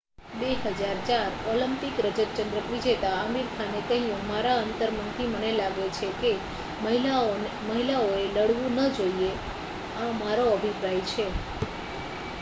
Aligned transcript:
"2004 0.33 1.17
Olympic 1.47 1.95
રજત 2.05 2.31
ચંદ્રક 2.35 2.67
વિજેતા 2.69 3.17
આમિર 3.17 3.47
ખાને 3.51 3.79
કહ્યું 3.87 4.23
"મારા 4.25 4.55
અંતરમનથી 4.61 5.29
મને 5.29 5.49
લાગે 5.53 5.87
છે 5.97 6.09
કે 6.19 6.31
મહિલાઓએ 7.67 8.23
લડવું 8.35 8.75
ન 8.77 8.95
જોઈએ. 8.95 9.31
આ 9.95 10.11
મારો 10.19 10.45
અભિપ્રાય 10.51 11.03
છે."" 11.05 11.27